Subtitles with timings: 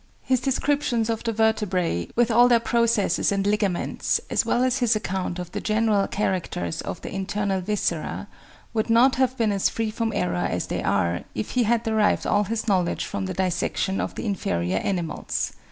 [0.23, 4.95] His descriptions of the vertebræ, with all their processes and ligaments, as well as his
[4.95, 8.27] account of the general characters of the internal viscera,
[8.73, 12.25] would not have been as free from error as they are if he had derived
[12.25, 15.53] all his knowledge from the dissection of the inferior animals.